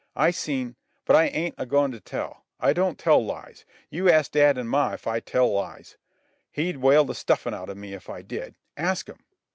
I 0.15 0.31
seen—but 0.31 1.15
I 1.15 1.25
ain't 1.27 1.53
a 1.59 1.67
goin' 1.67 1.91
to 1.91 1.99
tell. 1.99 2.43
I 2.59 2.73
don't 2.73 2.97
tell 2.97 3.23
lies. 3.23 3.65
You 3.91 4.09
ask 4.09 4.31
dad 4.31 4.57
an' 4.57 4.67
ma 4.67 4.93
if 4.93 5.05
I 5.05 5.19
tell 5.19 5.53
lies. 5.53 5.95
He'd 6.51 6.77
whale 6.77 7.05
the 7.05 7.13
stuffin' 7.13 7.53
out 7.53 7.69
of 7.69 7.77
me 7.77 7.93
if 7.93 8.09
I 8.09 8.23
did. 8.23 8.55
Ask 8.75 9.07
'm." 9.09 9.23